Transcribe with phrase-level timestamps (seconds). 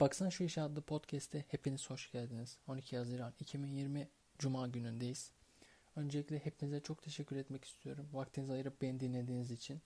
[0.00, 2.58] Baksana şu işe adlı podcast'te hepiniz hoş geldiniz.
[2.68, 5.32] 12 Haziran 2020 Cuma günündeyiz.
[5.96, 8.08] Öncelikle hepinize çok teşekkür etmek istiyorum.
[8.12, 9.80] Vaktinizi ayırıp beni dinlediğiniz için.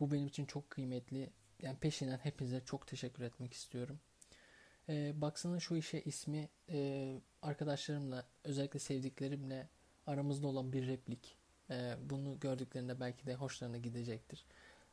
[0.00, 1.30] Bu benim için çok kıymetli.
[1.62, 4.00] Yani peşinden hepinize çok teşekkür etmek istiyorum.
[4.88, 9.68] Ee, baksana şu işe ismi e, arkadaşlarımla özellikle sevdiklerimle
[10.06, 11.36] aramızda olan bir replik.
[11.70, 14.44] Ee, bunu gördüklerinde belki de hoşlarına gidecektir.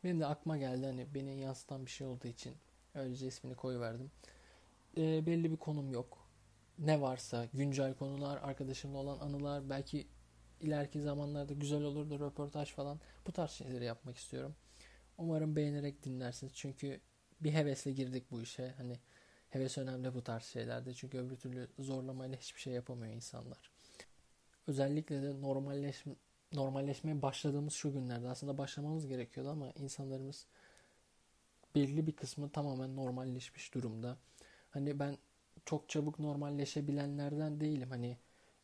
[0.03, 2.55] Benim de aklıma geldi hani beni yansıtan bir şey olduğu için
[2.95, 4.11] öylece ismini koyuverdim
[4.97, 6.27] e, belli bir konum yok.
[6.79, 10.07] Ne varsa güncel konular, arkadaşımla olan anılar, belki
[10.59, 14.55] ileriki zamanlarda güzel olur da röportaj falan bu tarz şeyleri yapmak istiyorum.
[15.17, 16.53] Umarım beğenerek dinlersiniz.
[16.55, 17.01] Çünkü
[17.41, 18.73] bir hevesle girdik bu işe.
[18.77, 18.99] Hani
[19.49, 20.93] heves önemli bu tarz şeylerde.
[20.93, 23.71] Çünkü öbür türlü zorlamayla hiçbir şey yapamıyor insanlar.
[24.67, 26.03] Özellikle de normalleş
[26.53, 30.47] normalleşmeye başladığımız şu günlerde aslında başlamamız gerekiyordu ama insanlarımız
[31.75, 34.17] belli bir kısmı tamamen normalleşmiş durumda.
[34.73, 35.17] Hani ben
[35.65, 37.89] çok çabuk normalleşebilenlerden değilim.
[37.89, 38.17] Hani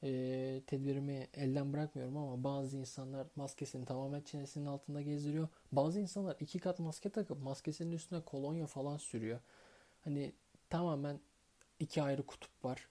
[0.03, 5.48] e, tedbirimi elden bırakmıyorum ama bazı insanlar maskesini tamamen çenesinin altında gezdiriyor.
[5.72, 9.39] Bazı insanlar iki kat maske takıp maskesinin üstüne kolonya falan sürüyor.
[10.02, 10.33] Hani
[10.70, 11.20] tamamen
[11.80, 12.88] iki ayrı kutup var.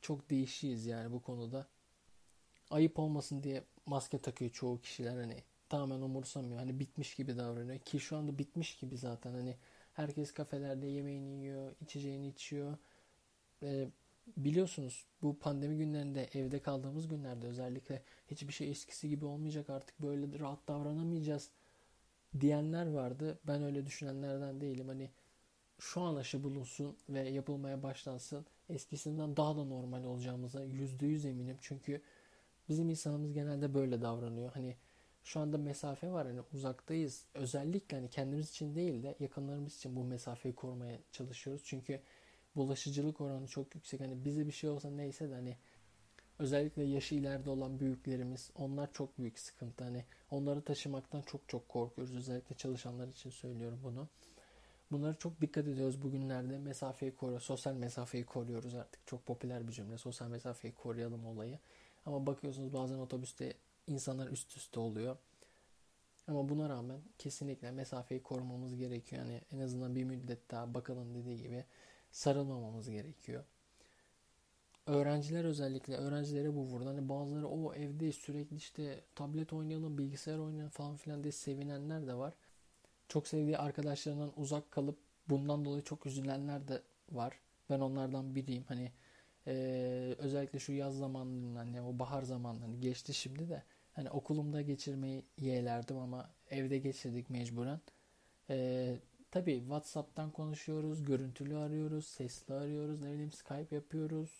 [0.00, 1.66] Çok değişiyiz yani bu konuda.
[2.70, 6.58] Ayıp olmasın diye maske takıyor çoğu kişiler hani tamamen umursamıyor.
[6.58, 9.56] Hani bitmiş gibi davranıyor ki şu anda bitmiş gibi zaten hani
[10.00, 12.78] Herkes kafelerde yemeğini yiyor, içeceğini içiyor.
[13.62, 13.88] Ee,
[14.36, 20.38] biliyorsunuz bu pandemi günlerinde evde kaldığımız günlerde özellikle hiçbir şey eskisi gibi olmayacak artık böyle
[20.38, 21.50] rahat davranamayacağız
[22.40, 23.38] diyenler vardı.
[23.44, 24.88] Ben öyle düşünenlerden değilim.
[24.88, 25.10] Hani
[25.78, 28.46] şu an aşı bulunsun ve yapılmaya başlansın.
[28.68, 31.56] Eskisinden daha da normal olacağımıza yüzde yüz eminim.
[31.60, 32.02] Çünkü
[32.68, 34.52] bizim insanımız genelde böyle davranıyor.
[34.52, 34.76] Hani
[35.24, 37.24] şu anda mesafe var hani uzaktayız.
[37.34, 41.62] Özellikle hani kendimiz için değil de yakınlarımız için bu mesafeyi korumaya çalışıyoruz.
[41.64, 42.00] Çünkü
[42.56, 44.00] bulaşıcılık oranı çok yüksek.
[44.00, 45.56] Hani bize bir şey olsa neyse de hani
[46.38, 49.84] özellikle yaşı ileride olan büyüklerimiz onlar çok büyük sıkıntı.
[49.84, 52.16] Hani onları taşımaktan çok çok korkuyoruz.
[52.16, 54.08] Özellikle çalışanlar için söylüyorum bunu.
[54.90, 56.58] Bunları çok dikkat ediyoruz bugünlerde.
[56.58, 57.46] Mesafeyi koruyoruz.
[57.46, 59.06] Sosyal mesafeyi koruyoruz artık.
[59.06, 59.98] Çok popüler bir cümle.
[59.98, 61.58] Sosyal mesafeyi koruyalım olayı.
[62.06, 63.54] Ama bakıyorsunuz bazen otobüste
[63.90, 65.16] insanlar üst üste oluyor.
[66.28, 69.22] Ama buna rağmen kesinlikle mesafeyi korumamız gerekiyor.
[69.22, 71.64] Yani en azından bir müddet daha bakalım dediği gibi
[72.10, 73.44] sarılmamamız gerekiyor.
[74.86, 76.88] Öğrenciler özellikle öğrencilere bu vurdu.
[76.88, 82.14] Hani bazıları o evde sürekli işte tablet oynayalım, bilgisayar oynayalım falan filan diye sevinenler de
[82.14, 82.34] var.
[83.08, 84.98] Çok sevdiği arkadaşlarından uzak kalıp
[85.28, 87.40] bundan dolayı çok üzülenler de var.
[87.70, 88.64] Ben onlardan biriyim.
[88.68, 88.92] Hani
[89.46, 93.62] e, özellikle şu yaz zamanlarında hani o bahar zamanlarında hani geçti şimdi de
[93.92, 97.80] Hani okulumda geçirmeyi yeğlerdim ama evde geçirdik mecburen.
[98.50, 98.96] Ee,
[99.30, 104.30] tabii WhatsApp'tan konuşuyoruz, görüntülü arıyoruz, sesli arıyoruz, ne bileyim Skype yapıyoruz.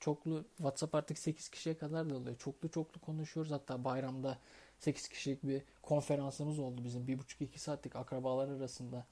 [0.00, 2.36] Çoklu WhatsApp artık 8 kişiye kadar da oluyor.
[2.38, 3.52] Çoklu çoklu konuşuyoruz.
[3.52, 4.38] Hatta bayramda
[4.78, 7.06] 8 kişilik bir konferansımız oldu bizim.
[7.06, 9.06] 1,5-2 saatlik akrabalar arasında.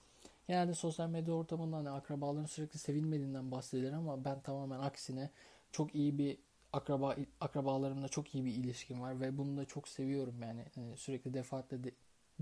[0.49, 5.31] Genelde sosyal medya ortamında hani akrabaların sürekli sevilmediğinden bahsedilir ama ben tamamen aksine
[5.73, 6.39] çok iyi bir
[6.73, 10.65] akraba akrabalarımla çok iyi bir ilişkim var ve bunu da çok seviyorum yani.
[10.77, 11.93] yani sürekli defaatle de,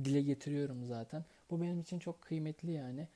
[0.04, 1.24] dile getiriyorum zaten.
[1.50, 3.08] Bu benim için çok kıymetli yani.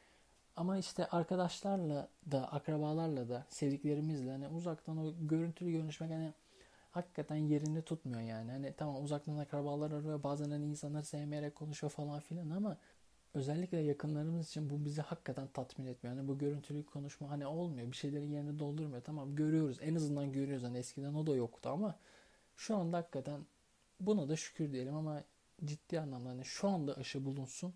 [0.56, 6.32] Ama işte arkadaşlarla da, akrabalarla da, sevdiklerimizle hani uzaktan o görüntülü görüşmek hani
[6.91, 8.50] hakikaten yerini tutmuyor yani.
[8.50, 12.77] Hani tamam uzaktan akrabalar arıyor, bazen hani insanlar sevmeyerek konuşuyor falan filan ama
[13.35, 16.17] özellikle yakınlarımız için bu bizi hakikaten tatmin etmiyor.
[16.17, 17.91] Yani bu görüntülü konuşma hani olmuyor.
[17.93, 19.03] Bir şeylerin yerini doldurmuyor.
[19.03, 19.79] Tamam görüyoruz.
[19.81, 20.65] En azından görüyoruz.
[20.65, 21.99] Hani eskiden o da yoktu ama
[22.57, 23.41] şu anda hakikaten
[24.01, 25.25] buna da şükür diyelim ama
[25.65, 27.75] ciddi anlamda hani şu anda aşı bulunsun.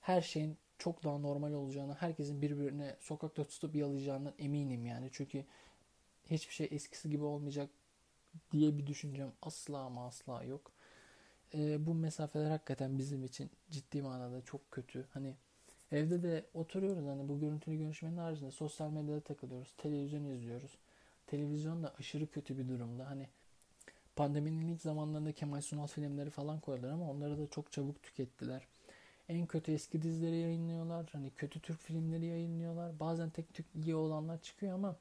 [0.00, 5.08] Her şeyin çok daha normal olacağını, herkesin birbirine sokakta tutup yalayacağından eminim yani.
[5.12, 5.44] Çünkü
[6.30, 7.70] hiçbir şey eskisi gibi olmayacak
[8.52, 10.72] diye bir düşüncem asla ama asla yok
[11.56, 15.06] e, bu mesafeler hakikaten bizim için ciddi manada çok kötü.
[15.14, 15.34] Hani
[15.92, 19.74] evde de oturuyoruz hani bu görüntülü görüşmenin haricinde sosyal medyada takılıyoruz.
[19.78, 20.78] Televizyon izliyoruz.
[21.26, 23.10] Televizyon da aşırı kötü bir durumda.
[23.10, 23.28] Hani
[24.16, 28.66] pandeminin ilk zamanlarında Kemal Sunal filmleri falan koydular ama onları da çok çabuk tükettiler.
[29.28, 31.08] En kötü eski dizileri yayınlıyorlar.
[31.12, 33.00] Hani kötü Türk filmleri yayınlıyorlar.
[33.00, 34.96] Bazen tek tük iyi olanlar çıkıyor ama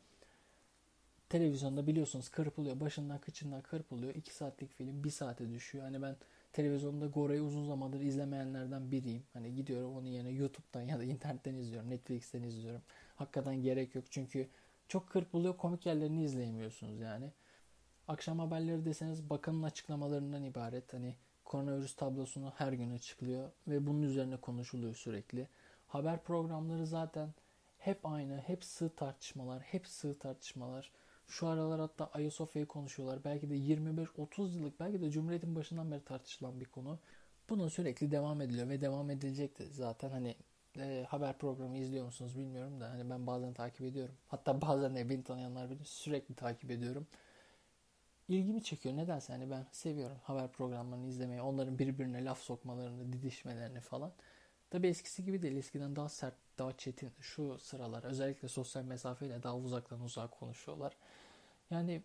[1.30, 2.80] televizyonda biliyorsunuz kırpılıyor.
[2.80, 4.16] Başından kıçından kırpılıyor.
[4.16, 5.84] 2 saatlik film 1 saate düşüyor.
[5.84, 6.16] Hani ben
[6.56, 9.24] televizyonda Gore'yi uzun zamandır izlemeyenlerden biriyim.
[9.34, 11.90] Hani gidiyorum onun yerine YouTube'dan ya da internetten izliyorum.
[11.90, 12.82] Netflix'ten izliyorum.
[13.16, 14.48] Hakikaten gerek yok çünkü
[14.88, 17.32] çok kırpılıyor komik yerlerini izleyemiyorsunuz yani.
[18.08, 20.94] Akşam haberleri deseniz bakanın açıklamalarından ibaret.
[20.94, 21.16] Hani
[21.46, 25.48] koronavirüs tablosunu her gün açıklıyor ve bunun üzerine konuşuluyor sürekli.
[25.88, 27.30] Haber programları zaten
[27.78, 30.92] hep aynı, hep sığ tartışmalar, hep sığ tartışmalar.
[31.28, 33.24] Şu aralar hatta Ayasofya'yı konuşuyorlar.
[33.24, 37.00] Belki de 25-30 yıllık, belki de Cumhuriyet'in başından beri tartışılan bir konu.
[37.50, 40.10] Bunun sürekli devam ediliyor ve devam edilecekti zaten.
[40.10, 40.36] Hani
[40.80, 44.16] e, haber programı izliyor musunuz bilmiyorum da hani ben bazen takip ediyorum.
[44.28, 47.08] Hatta bazen de beni tanıyanlar bilir sürekli takip ediyorum.
[48.30, 48.98] İlgimi çekiyor.
[48.98, 51.42] Nedense hani ben seviyorum haber programlarını izlemeyi.
[51.42, 54.14] Onların birbirine laf sokmalarını, didişmelerini falan.
[54.70, 55.56] Tabii eskisi gibi değil.
[55.56, 57.12] Eskiden daha sert, daha çetin.
[57.22, 60.98] Şu sıralar özellikle sosyal mesafeyle daha uzaktan uzağa konuşuyorlar.
[61.70, 62.04] Yani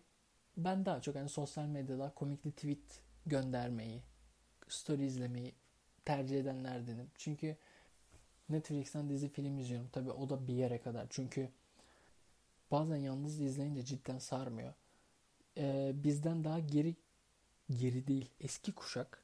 [0.57, 4.03] ben daha çok hani sosyal medyada komikli tweet göndermeyi,
[4.67, 5.55] story izlemeyi
[6.05, 7.11] tercih edenlerdenim.
[7.15, 7.57] Çünkü
[8.49, 9.89] Netflix'ten dizi film izliyorum.
[9.91, 11.07] Tabii o da bir yere kadar.
[11.09, 11.49] Çünkü
[12.71, 14.73] bazen yalnız izleyince cidden sarmıyor.
[15.57, 16.95] Ee, bizden daha geri
[17.71, 19.23] geri değil eski kuşak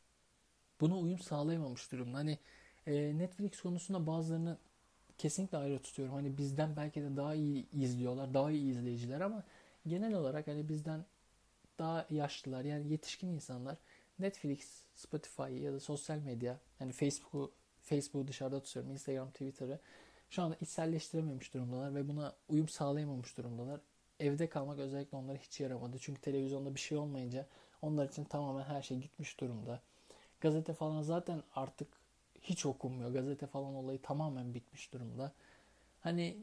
[0.82, 2.18] buna uyum sağlayamamış durumda.
[2.18, 2.40] Hani
[2.88, 4.58] e, Netflix konusunda bazılarını
[5.18, 6.16] kesinlikle ayrı tutuyorum.
[6.16, 9.44] Hani bizden belki de daha iyi izliyorlar, daha iyi izleyiciler ama
[9.88, 11.06] genel olarak hani bizden
[11.80, 13.78] daha yaşlılar yani yetişkin insanlar
[14.20, 19.80] Netflix, Spotify ya da sosyal medya hani Facebook'u Facebook'u dışarıda tutuyorum, Instagram, Twitter'ı
[20.30, 23.82] şu anda içselleştirememiş durumdalar ve buna uyum sağlayamamış durumdalar.
[24.20, 25.98] Evde kalmak özellikle onlara hiç yaramadı.
[26.00, 27.46] Çünkü televizyonda bir şey olmayınca
[27.82, 29.82] onlar için tamamen her şey gitmiş durumda.
[30.42, 31.88] Gazete falan zaten artık
[32.50, 33.12] hiç okunmuyor.
[33.12, 35.34] Gazete falan olayı tamamen bitmiş durumda.
[36.02, 36.38] Hani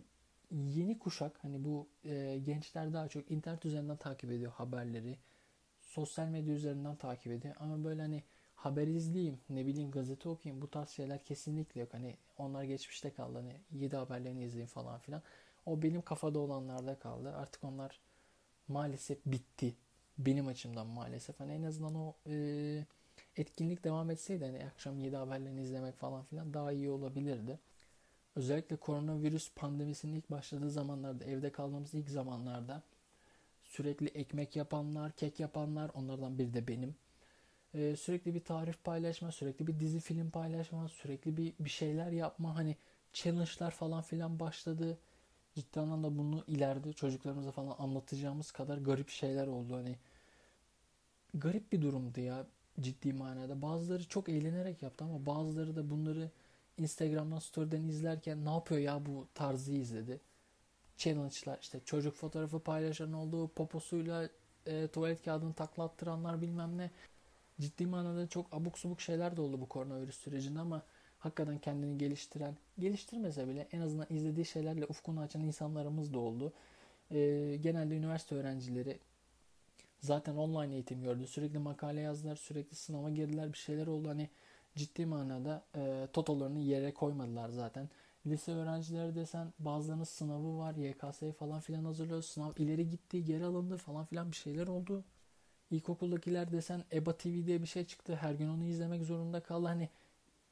[0.51, 5.19] yeni kuşak hani bu e, gençler daha çok internet üzerinden takip ediyor haberleri.
[5.81, 7.55] Sosyal medya üzerinden takip ediyor.
[7.61, 8.23] Ama böyle hani
[8.55, 11.95] haber izleyeyim, ne bileyim gazete okuyayım bu tarz şeyler kesinlikle yok.
[11.95, 13.39] Hani onlar geçmişte kaldı.
[13.39, 15.23] Hani 7 haberlerini izleyeyim falan filan.
[15.67, 17.35] O benim kafada olanlarda kaldı.
[17.37, 18.01] Artık onlar
[18.69, 19.75] maalesef bitti.
[20.19, 21.41] Benim açımdan maalesef.
[21.41, 22.87] Hani en azından o e,
[23.37, 27.59] etkinlik devam etseydi hani akşam 7 haberlerini izlemek falan filan daha iyi olabilirdi.
[28.37, 32.83] Özellikle koronavirüs pandemisinin ilk başladığı zamanlarda, evde kaldığımız ilk zamanlarda
[33.65, 36.95] sürekli ekmek yapanlar, kek yapanlar, onlardan biri de benim.
[37.75, 42.57] Ee, sürekli bir tarif paylaşma, sürekli bir dizi film paylaşma, sürekli bir bir şeyler yapma,
[42.57, 42.77] hani
[43.13, 44.99] challenge'lar falan filan başladı.
[45.55, 49.77] Ciddi anlamda bunu ileride çocuklarımıza falan anlatacağımız kadar garip şeyler oldu.
[49.77, 49.97] Hani
[51.35, 52.47] garip bir durumdu ya
[52.81, 53.63] ciddi manada.
[53.63, 56.31] Bazıları çok eğlenerek yaptı ama bazıları da bunları
[56.79, 60.21] Instagram'dan story'den izlerken ne yapıyor ya bu tarzı izledi.
[60.97, 64.29] Challenge'lar işte çocuk fotoğrafı paylaşan oldu, poposuyla
[64.67, 66.91] e, tuvalet kağıdını taklattıranlar bilmem ne.
[67.61, 70.83] Ciddi manada çok abuk subuk şeyler de oldu bu koronavirüs sürecinde ama
[71.19, 76.53] hakikaten kendini geliştiren, geliştirmese bile en azından izlediği şeylerle ufkunu açan insanlarımız da oldu.
[77.11, 78.99] E, genelde üniversite öğrencileri
[80.05, 81.27] zaten online eğitim gördü.
[81.27, 84.09] Sürekli makale yazdılar, sürekli sınava girdiler, bir şeyler oldu.
[84.09, 84.29] Hani
[84.77, 87.89] ciddi manada e, totolarını yere koymadılar zaten.
[88.27, 92.23] Lise öğrencileri desen bazılarının sınavı var, YKS'ye falan filan hazırlıyor.
[92.23, 95.05] Sınav ileri gitti, geri alındı falan filan bir şeyler oldu.
[95.71, 98.17] İlkokuldakiler desen EBA TV diye bir şey çıktı.
[98.17, 99.67] Her gün onu izlemek zorunda kaldı.
[99.67, 99.89] Hani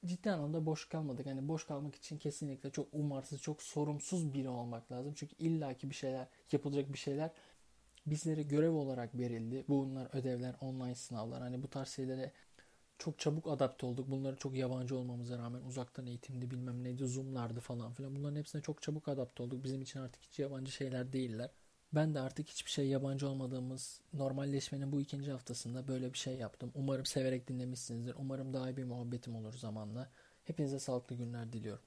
[0.07, 1.27] ciddi anlamda boş kalmadık.
[1.27, 5.13] Hani boş kalmak için kesinlikle çok umarsız, çok sorumsuz biri olmak lazım.
[5.17, 7.31] Çünkü illaki bir şeyler, yapılacak bir şeyler
[8.07, 9.65] bizlere görev olarak verildi.
[9.69, 11.43] Bunlar ödevler, online sınavlar.
[11.43, 12.33] Hani bu tarz şeylere
[12.99, 14.11] çok çabuk adapte olduk.
[14.11, 18.17] Bunları çok yabancı olmamıza rağmen uzaktan eğitimdi bilmem neydi zoomlardı falan filan.
[18.17, 19.65] Bunların hepsine çok çabuk adapte olduk.
[19.65, 21.51] Bizim için artık hiç yabancı şeyler değiller.
[21.93, 26.71] Ben de artık hiçbir şey yabancı olmadığımız normalleşmenin bu ikinci haftasında böyle bir şey yaptım.
[26.75, 28.15] Umarım severek dinlemişsinizdir.
[28.19, 30.11] Umarım daha iyi bir muhabbetim olur zamanla.
[30.45, 31.85] Hepinize sağlıklı günler diliyorum.